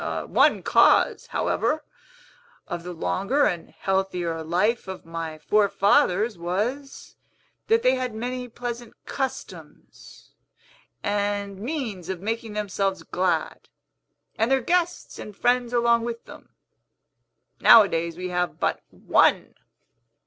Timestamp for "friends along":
15.37-16.03